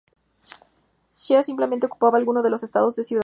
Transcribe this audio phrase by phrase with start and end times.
[1.13, 3.19] Xia simplemente ocupó algunos de los estados de ciudad.